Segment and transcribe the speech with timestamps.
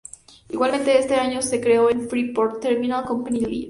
[0.49, 3.59] Igualmente, ese mismo año se creó el Free Port Terminal Company Ltd.